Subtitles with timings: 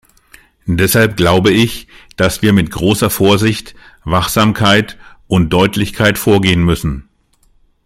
[0.65, 7.07] Deshalb glaube ich, dass wir mit großer Vorsicht, Wachsamkeit und Deutlichkeit vorgehen müssen.